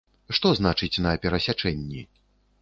Што 0.37 0.51
значыць 0.59 1.01
на 1.07 1.11
перасячэнні? 1.27 2.01